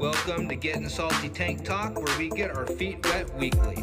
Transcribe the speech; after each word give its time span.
Welcome 0.00 0.48
to 0.48 0.56
Getting 0.56 0.88
Salty 0.88 1.28
Tank 1.28 1.62
Talk, 1.62 2.02
where 2.02 2.18
we 2.18 2.30
get 2.30 2.56
our 2.56 2.64
feet 2.64 3.04
wet 3.04 3.36
weekly. 3.36 3.76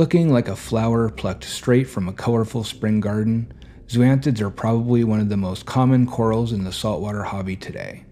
Looking 0.00 0.32
like 0.32 0.48
a 0.48 0.56
flower 0.56 1.10
plucked 1.10 1.44
straight 1.44 1.86
from 1.86 2.08
a 2.08 2.14
colorful 2.14 2.64
spring 2.64 3.00
garden, 3.00 3.52
zoanthids 3.86 4.40
are 4.40 4.48
probably 4.48 5.04
one 5.04 5.20
of 5.20 5.28
the 5.28 5.36
most 5.36 5.66
common 5.66 6.06
corals 6.06 6.52
in 6.52 6.64
the 6.64 6.72
saltwater 6.72 7.22
hobby 7.22 7.54
today. 7.54 8.06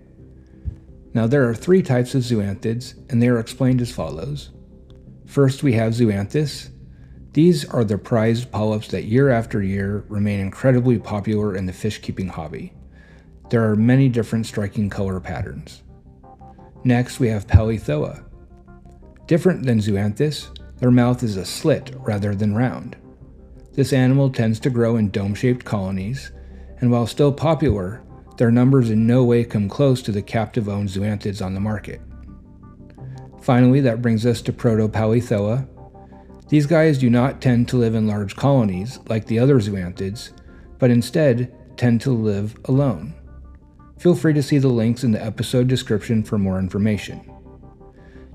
Now, 1.14 1.26
there 1.26 1.48
are 1.48 1.54
three 1.54 1.80
types 1.80 2.14
of 2.14 2.24
zoanthids, 2.24 2.92
and 3.08 3.22
they 3.22 3.28
are 3.28 3.38
explained 3.38 3.80
as 3.80 3.90
follows. 3.90 4.50
First, 5.24 5.62
we 5.62 5.72
have 5.72 5.94
zoanthus. 5.94 6.68
These 7.32 7.64
are 7.64 7.84
the 7.84 7.96
prized 7.96 8.52
polyps 8.52 8.88
that 8.88 9.04
year 9.04 9.30
after 9.30 9.62
year 9.62 10.04
remain 10.10 10.40
incredibly 10.40 10.98
popular 10.98 11.56
in 11.56 11.64
the 11.64 11.72
fish 11.72 12.02
keeping 12.02 12.28
hobby. 12.28 12.74
There 13.48 13.64
are 13.64 13.76
many 13.76 14.10
different 14.10 14.44
striking 14.44 14.90
color 14.90 15.20
patterns. 15.20 15.82
Next, 16.84 17.18
we 17.18 17.28
have 17.28 17.46
Palythoa. 17.46 18.24
Different 19.26 19.64
than 19.64 19.78
zoanthus, 19.78 20.54
their 20.78 20.90
mouth 20.90 21.22
is 21.22 21.36
a 21.36 21.44
slit 21.44 21.94
rather 21.98 22.34
than 22.34 22.54
round. 22.54 22.96
This 23.72 23.92
animal 23.92 24.30
tends 24.30 24.58
to 24.60 24.70
grow 24.70 24.96
in 24.96 25.10
dome 25.10 25.34
shaped 25.34 25.64
colonies, 25.64 26.32
and 26.80 26.90
while 26.90 27.06
still 27.06 27.32
popular, 27.32 28.02
their 28.36 28.50
numbers 28.50 28.90
in 28.90 29.06
no 29.06 29.24
way 29.24 29.44
come 29.44 29.68
close 29.68 30.02
to 30.02 30.12
the 30.12 30.22
captive 30.22 30.68
owned 30.68 30.88
zoanthids 30.88 31.44
on 31.44 31.54
the 31.54 31.60
market. 31.60 32.00
Finally, 33.40 33.80
that 33.80 34.02
brings 34.02 34.26
us 34.26 34.40
to 34.42 34.52
Protopalythoa. 34.52 35.68
These 36.48 36.66
guys 36.66 36.98
do 36.98 37.10
not 37.10 37.40
tend 37.40 37.68
to 37.68 37.76
live 37.76 37.94
in 37.94 38.06
large 38.06 38.36
colonies 38.36 38.98
like 39.08 39.26
the 39.26 39.38
other 39.38 39.56
zoanthids, 39.56 40.30
but 40.78 40.90
instead 40.90 41.52
tend 41.76 42.00
to 42.02 42.10
live 42.10 42.56
alone. 42.66 43.14
Feel 43.98 44.14
free 44.14 44.32
to 44.34 44.42
see 44.42 44.58
the 44.58 44.68
links 44.68 45.02
in 45.02 45.12
the 45.12 45.24
episode 45.24 45.66
description 45.66 46.22
for 46.22 46.38
more 46.38 46.58
information. 46.58 47.20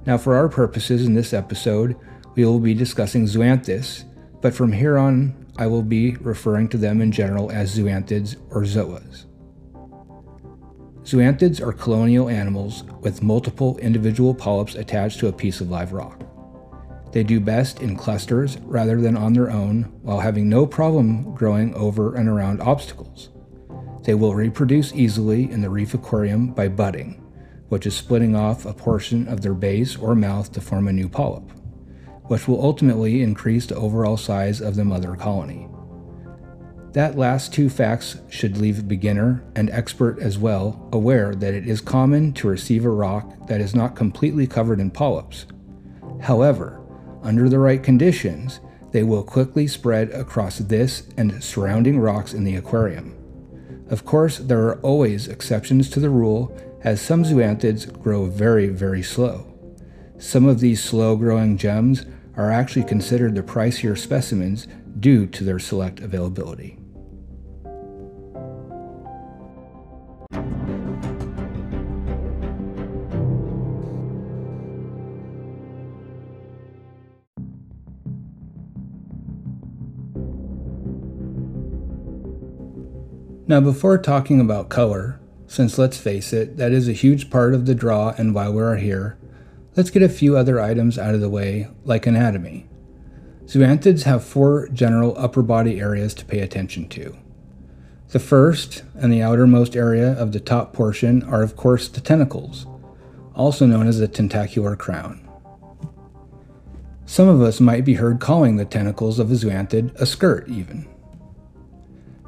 Now, 0.06 0.18
for 0.18 0.36
our 0.36 0.50
purposes 0.50 1.06
in 1.06 1.14
this 1.14 1.34
episode, 1.34 1.96
we 2.36 2.46
will 2.46 2.60
be 2.60 2.74
discussing 2.74 3.26
zoanthus, 3.26 4.06
but 4.42 4.54
from 4.54 4.72
here 4.72 4.98
on, 4.98 5.36
I 5.58 5.68
will 5.68 5.84
be 5.84 6.16
referring 6.16 6.68
to 6.70 6.78
them 6.78 7.02
in 7.02 7.12
general 7.12 7.52
as 7.52 7.78
zoanthids 7.78 8.38
or 8.50 8.64
zoas. 8.64 9.26
Zoanthids 11.04 11.62
are 11.62 11.74
colonial 11.74 12.30
animals 12.30 12.84
with 13.02 13.22
multiple 13.22 13.78
individual 13.78 14.34
polyps 14.34 14.76
attached 14.76 15.20
to 15.20 15.28
a 15.28 15.34
piece 15.34 15.62
of 15.62 15.70
live 15.70 15.94
rock. 15.94 16.24
They 17.12 17.24
do 17.24 17.40
best 17.40 17.82
in 17.82 17.96
clusters 17.96 18.58
rather 18.62 19.00
than 19.00 19.16
on 19.16 19.34
their 19.34 19.52
own 19.52 19.84
while 20.02 20.22
having 20.22 20.50
no 20.50 20.66
problem 20.66 21.36
growing 21.36 21.76
over 21.76 22.16
and 22.16 22.28
around 22.28 22.62
obstacles. 22.62 23.30
They 24.04 24.16
will 24.16 24.34
reproduce 24.34 24.94
easily 24.94 25.52
in 25.52 25.62
the 25.62 25.70
reef 25.70 25.94
aquarium 25.94 26.48
by 26.48 26.70
budding, 26.70 27.22
which 27.70 27.86
is 27.86 27.96
splitting 27.96 28.36
off 28.36 28.66
a 28.66 28.74
portion 28.74 29.28
of 29.28 29.42
their 29.42 29.54
base 29.54 29.96
or 29.96 30.16
mouth 30.16 30.52
to 30.54 30.62
form 30.62 30.88
a 30.88 30.94
new 30.94 31.08
polyp 31.08 31.52
which 32.28 32.48
will 32.48 32.64
ultimately 32.64 33.22
increase 33.22 33.66
the 33.66 33.76
overall 33.76 34.18
size 34.18 34.62
of 34.62 34.76
the 34.76 34.86
mother 34.86 35.16
colony. 35.16 35.68
That 36.94 37.18
last 37.18 37.52
two 37.52 37.70
facts 37.70 38.22
should 38.30 38.58
leave 38.58 38.88
beginner 38.88 39.44
and 39.56 39.70
expert 39.72 40.20
as 40.20 40.38
well 40.38 40.88
aware 40.94 41.34
that 41.34 41.54
it 41.54 41.68
is 41.68 41.82
common 41.82 42.34
to 42.34 42.48
receive 42.48 42.86
a 42.86 42.90
rock 42.90 43.48
that 43.48 43.60
is 43.60 43.74
not 43.74 43.96
completely 43.96 44.46
covered 44.46 44.80
in 44.80 44.92
polyps. 44.92 45.48
However, 46.22 46.80
under 47.24 47.50
the 47.50 47.60
right 47.60 47.82
conditions, 47.82 48.60
they 48.92 49.02
will 49.02 49.24
quickly 49.24 49.66
spread 49.66 50.12
across 50.12 50.60
this 50.60 51.08
and 51.18 51.44
surrounding 51.44 52.00
rocks 52.00 52.34
in 52.34 52.44
the 52.44 52.56
aquarium. 52.56 53.18
Of 53.90 54.06
course, 54.06 54.38
there 54.38 54.64
are 54.68 54.80
always 54.82 55.28
exceptions 55.28 55.90
to 55.92 56.00
the 56.00 56.12
rule, 56.12 56.56
as 56.84 57.02
some 57.02 57.24
zoanthids 57.24 57.92
grow 58.02 58.26
very, 58.26 58.68
very 58.68 59.02
slow. 59.02 59.53
Some 60.24 60.46
of 60.46 60.62
these 60.62 60.82
slow 60.82 61.18
growing 61.18 61.58
gems 61.58 62.06
are 62.38 62.50
actually 62.50 62.86
considered 62.86 63.36
the 63.36 63.44
pricier 63.44 63.96
specimens 63.96 64.70
due 64.98 65.28
to 65.28 65.44
their 65.44 65.60
select 65.60 66.00
availability. 66.00 66.80
Now, 83.46 83.60
before 83.60 83.98
talking 83.98 84.40
about 84.40 84.70
color, 84.70 85.20
since 85.48 85.78
let's 85.78 85.98
face 85.98 86.32
it, 86.32 86.56
that 86.58 86.72
is 86.72 86.88
a 86.88 86.94
huge 86.94 87.30
part 87.30 87.54
of 87.54 87.66
the 87.66 87.76
draw 87.76 88.16
and 88.18 88.34
why 88.34 88.50
we 88.50 88.62
are 88.64 88.78
here, 88.78 89.18
Let's 89.76 89.90
get 89.90 90.04
a 90.04 90.10
few 90.10 90.38
other 90.38 90.62
items 90.62 91.00
out 91.00 91.16
of 91.16 91.22
the 91.22 91.30
way, 91.30 91.68
like 91.84 92.06
anatomy. 92.06 92.68
Zoanthids 93.46 94.04
have 94.04 94.24
four 94.24 94.68
general 94.70 95.16
upper 95.18 95.42
body 95.42 95.80
areas 95.80 96.14
to 96.16 96.26
pay 96.26 96.40
attention 96.40 96.88
to. 96.90 97.18
The 98.10 98.20
first 98.20 98.84
and 98.94 99.12
the 99.12 99.24
outermost 99.24 99.76
area 99.76 100.12
of 100.14 100.32
the 100.32 100.40
top 100.40 100.74
portion 100.74 101.24
are, 101.24 101.42
of 101.42 101.56
course, 101.56 101.88
the 101.88 102.02
tentacles, 102.02 102.68
also 103.34 103.66
known 103.66 103.88
as 103.88 103.98
the 103.98 104.08
tentacular 104.08 104.76
crown. 104.76 105.28
Some 107.06 107.28
of 107.28 107.42
us 107.42 107.60
might 107.60 107.84
be 107.84 107.96
heard 107.96 108.20
calling 108.20 108.58
the 108.58 108.66
tentacles 108.66 109.18
of 109.18 109.32
a 109.32 109.34
zoanthid 109.34 109.96
a 109.96 110.06
skirt, 110.06 110.48
even. 110.48 110.88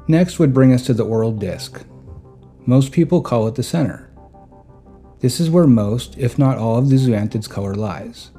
Next 0.08 0.40
would 0.40 0.52
bring 0.52 0.72
us 0.72 0.84
to 0.86 0.94
the 0.94 1.04
oral 1.04 1.32
disc. 1.32 1.80
Most 2.66 2.90
people 2.90 3.22
call 3.22 3.46
it 3.46 3.54
the 3.54 3.62
center. 3.62 4.05
This 5.20 5.40
is 5.40 5.50
where 5.50 5.66
most, 5.66 6.16
if 6.18 6.38
not 6.38 6.58
all, 6.58 6.78
of 6.78 6.90
the 6.90 6.96
zoanthid's 6.96 7.48
color 7.48 7.74
lies. 7.74 8.30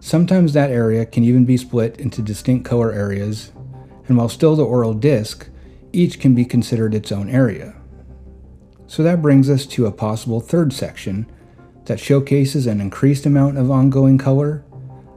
Sometimes 0.00 0.52
that 0.52 0.70
area 0.70 1.06
can 1.06 1.24
even 1.24 1.44
be 1.44 1.56
split 1.56 1.98
into 1.98 2.22
distinct 2.22 2.64
color 2.64 2.92
areas, 2.92 3.52
and 4.06 4.16
while 4.16 4.28
still 4.28 4.56
the 4.56 4.64
oral 4.64 4.94
disc, 4.94 5.48
each 5.92 6.20
can 6.20 6.34
be 6.34 6.44
considered 6.44 6.94
its 6.94 7.12
own 7.12 7.28
area. 7.28 7.74
So 8.86 9.02
that 9.02 9.22
brings 9.22 9.50
us 9.50 9.66
to 9.66 9.86
a 9.86 9.92
possible 9.92 10.40
third 10.40 10.72
section 10.72 11.30
that 11.84 12.00
showcases 12.00 12.66
an 12.66 12.80
increased 12.80 13.26
amount 13.26 13.58
of 13.58 13.70
ongoing 13.70 14.18
color, 14.18 14.64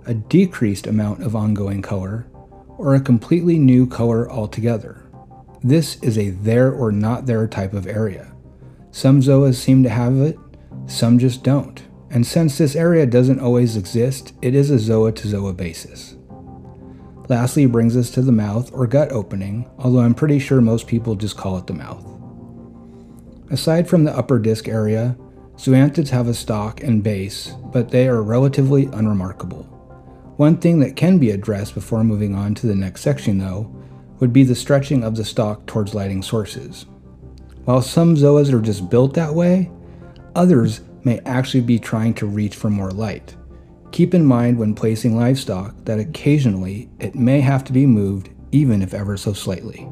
a 0.06 0.14
decreased 0.14 0.88
amount 0.88 1.24
of 1.24 1.36
ongoing 1.36 1.82
color, 1.82 2.28
or 2.78 2.96
a 2.96 3.02
completely 3.02 3.60
new 3.60 3.86
color 3.86 4.30
altogether. 4.32 5.06
This 5.64 5.98
is 6.02 6.18
a 6.18 6.32
there 6.32 6.72
or 6.72 6.92
not 6.92 7.28
there 7.28 7.48
type 7.48 7.74
of 7.74 7.86
area. 7.86 8.34
Some 8.92 9.22
zoas 9.22 9.56
seem 9.56 9.84
to 9.84 9.90
have 9.90 10.18
it, 10.18 10.38
some 10.88 11.20
just 11.20 11.44
don't. 11.44 11.82
And 12.10 12.28
since 12.28 12.58
this 12.58 12.76
area 12.76 13.06
doesn't 13.06 13.40
always 13.40 13.78
exist, 13.78 14.34
it 14.42 14.54
is 14.54 14.70
a 14.70 14.76
zoa 14.76 15.16
to 15.16 15.28
zoa 15.28 15.56
basis. 15.56 16.18
Lastly, 17.30 17.66
brings 17.66 17.96
us 17.96 18.12
to 18.12 18.22
the 18.22 18.32
mouth 18.34 18.74
or 18.74 18.86
gut 18.88 19.12
opening, 19.12 19.70
although 19.78 20.02
I'm 20.02 20.14
pretty 20.14 20.38
sure 20.38 20.60
most 20.60 20.88
people 20.88 21.16
just 21.16 21.38
call 21.38 21.58
it 21.58 21.68
the 21.68 21.74
mouth. 21.74 22.06
Aside 23.50 23.88
from 23.88 24.04
the 24.04 24.16
upper 24.16 24.40
disc 24.40 24.68
area, 24.68 25.16
zoanthids 25.56 26.10
have 26.10 26.28
a 26.28 26.34
stalk 26.34 26.84
and 26.84 27.02
base, 27.02 27.54
but 27.72 27.90
they 27.90 28.08
are 28.08 28.22
relatively 28.22 28.88
unremarkable. 28.88 29.64
One 30.36 30.58
thing 30.58 30.80
that 30.80 30.96
can 30.96 31.20
be 31.20 31.32
addressed 31.32 31.76
before 31.76 32.04
moving 32.04 32.36
on 32.36 32.56
to 32.56 32.68
the 32.68 32.76
next 32.76 33.02
section, 33.02 33.38
though, 33.38 33.74
would 34.20 34.34
be 34.34 34.44
the 34.44 34.56
stretching 34.56 35.04
of 35.04 35.16
the 35.16 35.24
stalk 35.24 35.66
towards 35.66 35.96
lighting 35.96 36.22
sources. 36.22 36.86
While 37.66 37.82
some 37.82 38.16
zoas 38.16 38.52
are 38.52 38.62
just 38.62 38.90
built 38.90 39.14
that 39.14 39.34
way, 39.34 39.72
Others 40.36 40.82
may 41.04 41.20
actually 41.26 41.62
be 41.62 41.80
trying 41.80 42.14
to 42.16 42.26
reach 42.26 42.56
for 42.56 42.70
more 42.70 42.92
light. 42.92 43.36
Keep 43.92 44.14
in 44.14 44.26
mind 44.26 44.58
when 44.58 44.74
placing 44.74 45.18
livestock 45.18 45.76
that 45.84 46.00
occasionally 46.00 46.90
it 47.00 47.16
may 47.16 47.42
have 47.42 47.64
to 47.66 47.74
be 47.74 47.86
moved 47.86 48.30
even 48.52 48.82
if 48.82 48.94
ever 48.94 49.18
so 49.18 49.34
slightly. 49.34 49.88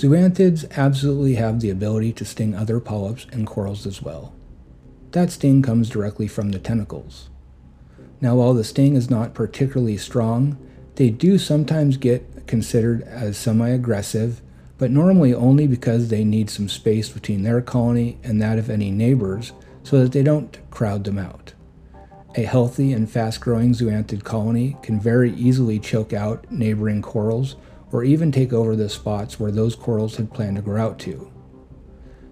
Zoanthids 0.00 0.64
absolutely 0.78 1.34
have 1.34 1.60
the 1.60 1.68
ability 1.68 2.14
to 2.14 2.24
sting 2.24 2.54
other 2.54 2.80
polyps 2.80 3.26
and 3.32 3.46
corals 3.46 3.86
as 3.86 4.00
well. 4.00 4.32
That 5.10 5.30
sting 5.30 5.60
comes 5.60 5.90
directly 5.90 6.26
from 6.26 6.52
the 6.52 6.58
tentacles. 6.58 7.28
Now, 8.18 8.36
while 8.36 8.54
the 8.54 8.64
sting 8.64 8.96
is 8.96 9.10
not 9.10 9.34
particularly 9.34 9.98
strong, 9.98 10.56
They 10.96 11.10
do 11.10 11.36
sometimes 11.36 11.98
get 11.98 12.46
considered 12.46 13.02
as 13.02 13.36
semi 13.36 13.68
aggressive, 13.68 14.40
but 14.78 14.90
normally 14.90 15.34
only 15.34 15.66
because 15.66 16.08
they 16.08 16.24
need 16.24 16.48
some 16.48 16.68
space 16.68 17.10
between 17.10 17.42
their 17.42 17.60
colony 17.60 18.18
and 18.22 18.40
that 18.40 18.58
of 18.58 18.70
any 18.70 18.90
neighbors 18.90 19.52
so 19.82 20.00
that 20.00 20.12
they 20.12 20.22
don't 20.22 20.58
crowd 20.70 21.04
them 21.04 21.18
out. 21.18 21.52
A 22.36 22.42
healthy 22.42 22.92
and 22.92 23.10
fast 23.10 23.40
growing 23.40 23.72
zoanthid 23.72 24.24
colony 24.24 24.76
can 24.82 24.98
very 24.98 25.32
easily 25.34 25.78
choke 25.78 26.12
out 26.14 26.50
neighboring 26.50 27.02
corals 27.02 27.56
or 27.92 28.04
even 28.04 28.30
take 28.30 28.52
over 28.52 28.76
the 28.76 28.88
spots 28.88 29.38
where 29.38 29.50
those 29.50 29.74
corals 29.74 30.16
had 30.16 30.32
planned 30.32 30.56
to 30.56 30.62
grow 30.62 30.80
out 30.80 30.98
to. 31.00 31.30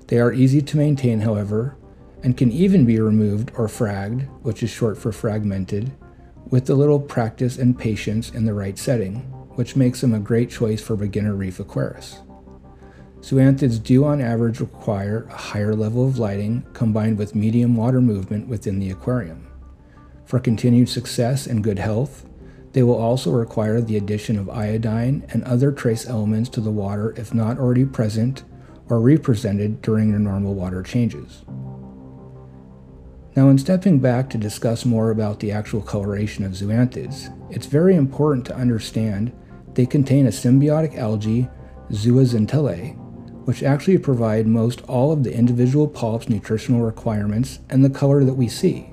They 0.06 0.18
are 0.18 0.32
easy 0.32 0.62
to 0.62 0.76
maintain, 0.76 1.20
however, 1.20 1.76
and 2.22 2.36
can 2.36 2.50
even 2.50 2.84
be 2.84 3.00
removed 3.00 3.52
or 3.56 3.68
fragged, 3.68 4.26
which 4.42 4.62
is 4.62 4.70
short 4.70 4.98
for 4.98 5.12
fragmented, 5.12 5.92
with 6.50 6.68
a 6.70 6.74
little 6.74 7.00
practice 7.00 7.58
and 7.58 7.78
patience 7.78 8.30
in 8.30 8.44
the 8.44 8.54
right 8.54 8.78
setting, 8.78 9.16
which 9.56 9.76
makes 9.76 10.00
them 10.00 10.14
a 10.14 10.18
great 10.18 10.50
choice 10.50 10.80
for 10.80 10.96
beginner 10.96 11.34
reef 11.34 11.58
aquarists. 11.58 12.24
Zoanthids 13.20 13.82
do 13.82 14.04
on 14.04 14.20
average 14.20 14.60
require 14.60 15.26
a 15.28 15.36
higher 15.36 15.74
level 15.74 16.06
of 16.06 16.18
lighting 16.18 16.64
combined 16.72 17.18
with 17.18 17.34
medium 17.34 17.76
water 17.76 18.00
movement 18.00 18.46
within 18.48 18.78
the 18.78 18.90
aquarium. 18.90 19.46
For 20.24 20.38
continued 20.38 20.88
success 20.88 21.46
and 21.46 21.64
good 21.64 21.78
health, 21.78 22.24
they 22.78 22.84
will 22.84 22.94
also 22.94 23.32
require 23.32 23.80
the 23.80 23.96
addition 23.96 24.38
of 24.38 24.48
iodine 24.48 25.24
and 25.30 25.42
other 25.42 25.72
trace 25.72 26.08
elements 26.08 26.48
to 26.48 26.60
the 26.60 26.70
water 26.70 27.12
if 27.16 27.34
not 27.34 27.58
already 27.58 27.84
present 27.84 28.44
or 28.88 29.00
represented 29.00 29.82
during 29.82 30.12
their 30.12 30.20
normal 30.20 30.54
water 30.54 30.80
changes. 30.84 31.42
Now, 33.34 33.48
in 33.48 33.58
stepping 33.58 33.98
back 33.98 34.30
to 34.30 34.38
discuss 34.38 34.84
more 34.84 35.10
about 35.10 35.40
the 35.40 35.50
actual 35.50 35.82
coloration 35.82 36.44
of 36.44 36.52
zoanthids, 36.52 37.36
it's 37.50 37.66
very 37.66 37.96
important 37.96 38.46
to 38.46 38.54
understand 38.54 39.32
they 39.74 39.84
contain 39.84 40.28
a 40.28 40.30
symbiotic 40.30 40.96
algae, 40.96 41.48
Zooxanthellae, 41.90 42.96
which 43.44 43.64
actually 43.64 43.98
provide 43.98 44.46
most 44.46 44.82
all 44.82 45.10
of 45.10 45.24
the 45.24 45.34
individual 45.34 45.88
polyps' 45.88 46.28
nutritional 46.28 46.82
requirements 46.82 47.58
and 47.70 47.84
the 47.84 47.90
color 47.90 48.22
that 48.22 48.34
we 48.34 48.46
see. 48.46 48.88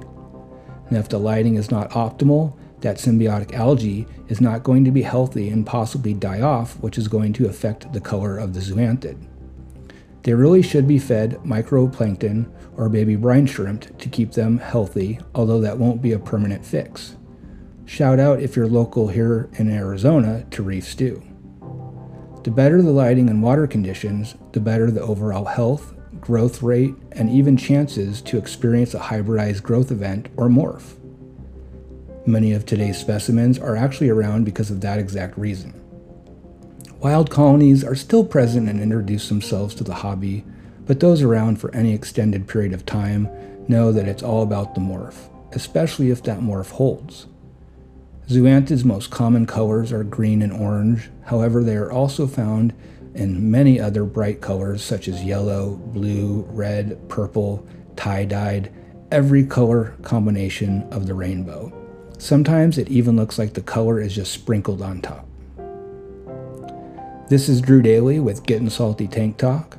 And 0.90 0.98
if 0.98 1.08
the 1.08 1.20
lighting 1.20 1.54
is 1.54 1.70
not 1.70 1.92
optimal, 1.92 2.58
that 2.82 2.98
symbiotic 2.98 3.54
algae 3.54 4.08
is 4.28 4.42
not 4.42 4.64
going 4.64 4.86
to 4.86 4.92
be 4.92 5.02
healthy 5.02 5.50
and 5.50 5.66
possibly 5.66 6.14
die 6.14 6.42
off, 6.42 6.80
which 6.80 6.98
is 6.98 7.08
going 7.08 7.34
to 7.34 7.48
affect 7.48 7.92
the 7.94 8.02
color 8.02 8.38
of 8.38 8.54
the 8.54 8.60
zoanthid. 8.60 9.18
They 10.24 10.34
really 10.34 10.62
should 10.62 10.88
be 10.88 10.98
fed 10.98 11.34
microplankton 11.46 12.52
or 12.78 12.90
baby 12.90 13.16
brine 13.16 13.46
shrimp 13.46 13.98
to 14.00 14.10
keep 14.10 14.32
them 14.32 14.58
healthy, 14.58 15.20
although 15.36 15.62
that 15.62 15.78
won't 15.78 16.02
be 16.02 16.14
a 16.14 16.20
permanent 16.20 16.66
fix. 16.66 17.16
Shout 17.86 18.20
out 18.20 18.42
if 18.42 18.56
you're 18.56 18.68
local 18.68 19.08
here 19.08 19.50
in 19.54 19.70
Arizona 19.70 20.46
to 20.50 20.64
Reef 20.64 20.86
Stew. 20.86 21.24
The 22.44 22.52
better 22.52 22.82
the 22.82 22.92
lighting 22.92 23.30
and 23.30 23.42
water 23.42 23.68
conditions, 23.68 24.36
the 24.52 24.60
better 24.60 24.90
the 24.90 25.02
overall 25.02 25.46
health, 25.46 25.94
growth 26.20 26.64
rate, 26.64 26.96
and 27.12 27.30
even 27.30 27.56
chances 27.56 28.22
to 28.24 28.38
experience 28.38 28.96
a 28.96 29.00
hybridized 29.00 29.62
growth 29.62 29.92
event 29.92 30.30
or 30.38 30.50
morph. 30.50 30.96
Many 32.28 32.54
of 32.54 32.66
today's 32.66 32.98
specimens 32.98 33.60
are 33.60 33.76
actually 33.76 34.10
around 34.10 34.46
because 34.46 34.72
of 34.72 34.82
that 34.82 34.98
exact 34.98 35.38
reason. 35.38 35.80
Wild 37.00 37.30
colonies 37.30 37.84
are 37.84 37.94
still 37.94 38.26
present 38.26 38.68
and 38.68 38.82
introduce 38.82 39.30
themselves 39.30 39.76
to 39.76 39.84
the 39.84 39.94
hobby, 39.94 40.44
but 40.88 41.00
those 41.00 41.22
around 41.22 41.58
for 41.58 41.74
any 41.76 41.94
extended 41.94 42.48
period 42.48 42.74
of 42.74 42.84
time 42.84 43.30
know 43.68 43.92
that 43.92 44.08
it's 44.08 44.24
all 44.24 44.42
about 44.42 44.74
the 44.74 44.82
morph, 44.82 45.30
especially 45.52 46.10
if 46.10 46.24
that 46.24 46.40
morph 46.40 46.72
holds. 46.72 47.28
Zoanthid's 48.28 48.84
most 48.84 49.12
common 49.12 49.46
colors 49.46 49.92
are 49.92 50.04
green 50.04 50.42
and 50.42 50.52
orange, 50.52 51.12
however, 51.26 51.64
they 51.64 51.76
are 51.76 51.92
also 51.92 52.26
found 52.26 52.74
in 53.14 53.52
many 53.52 53.80
other 53.80 54.04
bright 54.04 54.42
colors 54.42 54.84
such 54.84 55.08
as 55.08 55.24
yellow, 55.24 55.76
blue, 55.76 56.42
red, 56.50 57.08
purple, 57.08 57.68
tie 57.96 58.26
dyed, 58.26 58.74
every 59.12 59.46
color 59.46 59.96
combination 60.02 60.82
of 60.92 61.06
the 61.06 61.14
rainbow. 61.14 61.85
Sometimes 62.18 62.78
it 62.78 62.90
even 62.90 63.16
looks 63.16 63.38
like 63.38 63.54
the 63.54 63.62
color 63.62 64.00
is 64.00 64.16
just 64.16 64.32
sprinkled 64.32 64.82
on 64.82 65.02
top. 65.02 65.28
This 67.30 67.50
is 67.50 67.62
Drew 67.62 67.82
Daly 67.82 68.20
with 68.20 68.46
Getting 68.46 68.70
Salty 68.70 69.08
Tank 69.08 69.38
Talk. 69.38 69.78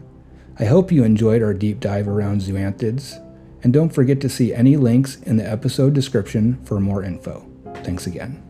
I 0.58 0.64
hope 0.64 0.92
you 0.92 1.04
enjoyed 1.04 1.42
our 1.42 1.54
deep 1.54 1.80
dive 1.80 2.08
around 2.08 2.40
zoanthids, 2.40 3.22
and 3.62 3.72
don't 3.72 3.90
forget 3.90 4.20
to 4.20 4.28
see 4.28 4.54
any 4.54 4.76
links 4.76 5.16
in 5.22 5.36
the 5.36 5.48
episode 5.48 5.94
description 5.94 6.62
for 6.64 6.80
more 6.80 7.02
info. 7.02 7.46
Thanks 7.82 8.06
again. 8.06 8.45